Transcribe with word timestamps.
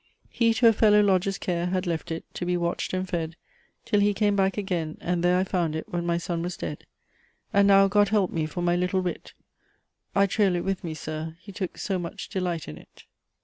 He 0.31 0.51
to 0.55 0.67
a 0.67 0.73
Fellow 0.73 1.01
lodger's 1.01 1.37
care 1.37 1.67
Had 1.67 1.85
left 1.85 2.09
it, 2.09 2.25
to 2.33 2.43
be 2.43 2.57
watched 2.57 2.91
and 2.91 3.07
fed, 3.07 3.35
Till 3.85 3.99
he 3.99 4.15
came 4.15 4.35
back 4.35 4.57
again; 4.57 4.97
and 4.99 5.23
there 5.23 5.37
I 5.37 5.43
found 5.43 5.75
it 5.75 5.87
when 5.89 6.07
my 6.07 6.17
Son 6.17 6.41
was 6.41 6.57
dead; 6.57 6.87
And 7.53 7.67
now, 7.67 7.87
God 7.87 8.09
help 8.09 8.31
me 8.31 8.47
for 8.47 8.63
my 8.63 8.75
little 8.75 9.01
wit! 9.01 9.33
I 10.15 10.25
trail 10.25 10.55
it 10.55 10.65
with 10.65 10.83
me, 10.83 10.95
Sir! 10.95 11.37
he 11.39 11.51
took 11.51 11.77
so 11.77 11.99
much 11.99 12.29
delight 12.29 12.67
in 12.67 12.79
it." 12.79 13.03